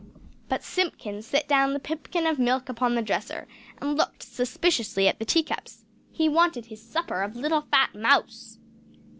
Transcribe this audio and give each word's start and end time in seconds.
But 0.49 0.63
Simpkin 0.63 1.21
set 1.21 1.47
down 1.47 1.73
the 1.73 1.79
pipkin 1.79 2.25
of 2.25 2.39
milk 2.39 2.69
upon 2.69 2.95
the 2.95 3.03
dresser, 3.03 3.47
and 3.79 3.95
looked 3.95 4.23
suspiciously 4.23 5.07
at 5.07 5.19
the 5.19 5.25
tea 5.25 5.43
cups. 5.43 5.85
He 6.11 6.27
wanted 6.27 6.65
his 6.65 6.81
supper 6.81 7.21
of 7.21 7.35
little 7.35 7.61
fat 7.69 7.93
mouse! 7.93 8.57